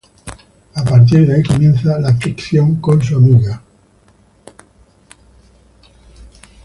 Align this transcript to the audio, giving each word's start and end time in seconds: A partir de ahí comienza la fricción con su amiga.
A 0.73 0.81
partir 0.83 1.27
de 1.27 1.33
ahí 1.35 1.43
comienza 1.43 1.99
la 1.99 2.15
fricción 2.15 2.77
con 2.81 3.03
su 3.03 3.17
amiga. 3.17 3.61